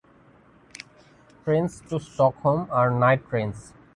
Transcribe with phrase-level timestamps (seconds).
[1.43, 3.71] Trains to Stockholm are night trains.